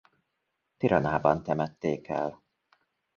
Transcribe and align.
Tiranában 0.77 1.43
temették 1.43 2.07
el. 2.09 2.43